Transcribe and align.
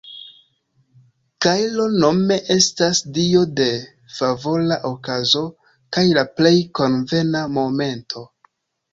Kairo 1.45 1.83
nome 2.03 2.37
estas 2.55 3.01
dio 3.17 3.41
de 3.59 3.67
"favora 4.15 4.77
okazo 4.89 5.43
kaj 5.97 6.05
la 6.19 6.23
plej 6.39 6.55
konvena 6.81 7.43
momento". 7.59 8.25